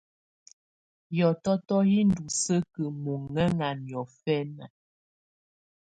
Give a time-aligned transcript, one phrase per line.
[1.13, 4.65] Hiɔtɔtɔ hi ndù sǝkǝ muŋɛŋa niɔ̀fɛna.